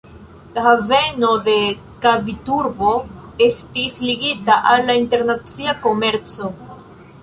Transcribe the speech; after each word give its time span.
La 0.53 0.61
haveno 0.67 1.29
de 1.47 1.57
Kaviturbo 2.07 2.95
estis 3.51 4.03
ligita 4.09 4.61
al 4.75 4.87
la 4.91 5.01
internacia 5.05 5.79
komerco. 5.89 6.57